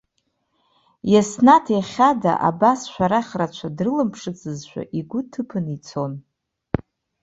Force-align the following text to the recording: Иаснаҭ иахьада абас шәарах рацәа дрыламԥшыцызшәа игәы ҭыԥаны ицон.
Иаснаҭ 1.13 1.65
иахьада 1.75 2.33
абас 2.49 2.79
шәарах 2.91 3.29
рацәа 3.39 3.69
дрыламԥшыцызшәа 3.77 4.83
игәы 4.99 5.19
ҭыԥаны 5.31 5.71
ицон. 5.75 6.13